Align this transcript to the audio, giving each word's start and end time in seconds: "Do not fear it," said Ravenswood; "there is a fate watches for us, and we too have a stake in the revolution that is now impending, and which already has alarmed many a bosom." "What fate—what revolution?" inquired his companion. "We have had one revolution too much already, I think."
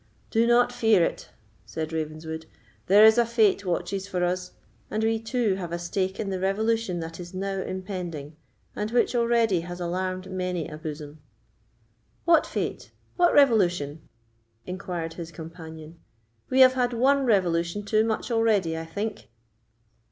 "Do 0.31 0.47
not 0.47 0.71
fear 0.73 1.03
it," 1.05 1.29
said 1.63 1.93
Ravenswood; 1.93 2.47
"there 2.87 3.05
is 3.05 3.19
a 3.19 3.23
fate 3.27 3.63
watches 3.65 4.07
for 4.07 4.23
us, 4.25 4.53
and 4.89 5.03
we 5.03 5.19
too 5.19 5.53
have 5.57 5.71
a 5.71 5.77
stake 5.77 6.19
in 6.19 6.31
the 6.31 6.39
revolution 6.39 6.99
that 7.01 7.19
is 7.19 7.35
now 7.35 7.61
impending, 7.61 8.35
and 8.75 8.89
which 8.89 9.13
already 9.13 9.59
has 9.61 9.79
alarmed 9.79 10.31
many 10.31 10.67
a 10.67 10.79
bosom." 10.79 11.19
"What 12.25 12.47
fate—what 12.47 13.35
revolution?" 13.35 14.01
inquired 14.65 15.13
his 15.13 15.29
companion. 15.31 15.99
"We 16.49 16.61
have 16.61 16.73
had 16.73 16.93
one 16.93 17.27
revolution 17.27 17.83
too 17.85 18.03
much 18.03 18.31
already, 18.31 18.75
I 18.75 18.85
think." 18.85 19.29